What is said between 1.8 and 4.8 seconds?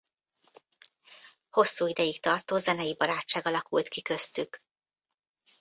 ideig tartó zenei barátság alakult ki köztük.